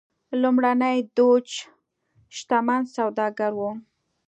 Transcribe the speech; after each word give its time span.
لومړنی 0.41 0.97
دوج 1.15 1.47
شتمن 2.37 2.81
سوداګر 2.95 3.51
و. 3.55 3.61